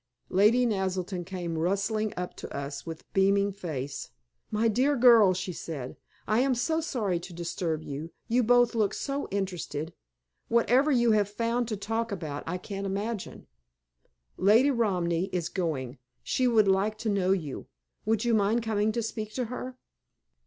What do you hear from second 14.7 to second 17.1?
Romney is going; she would so like to